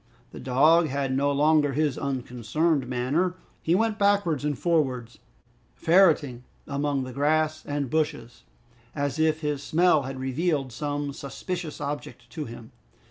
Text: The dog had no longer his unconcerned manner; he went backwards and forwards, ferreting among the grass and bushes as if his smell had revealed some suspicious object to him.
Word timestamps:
The 0.31 0.39
dog 0.39 0.87
had 0.87 1.15
no 1.15 1.31
longer 1.31 1.73
his 1.73 1.95
unconcerned 1.95 2.87
manner; 2.87 3.35
he 3.61 3.75
went 3.75 3.99
backwards 3.99 4.43
and 4.43 4.57
forwards, 4.57 5.19
ferreting 5.75 6.43
among 6.65 7.03
the 7.03 7.13
grass 7.13 7.63
and 7.67 7.87
bushes 7.87 8.43
as 8.95 9.19
if 9.19 9.41
his 9.41 9.61
smell 9.61 10.01
had 10.01 10.19
revealed 10.19 10.71
some 10.73 11.13
suspicious 11.13 11.79
object 11.79 12.27
to 12.31 12.45
him. 12.45 12.71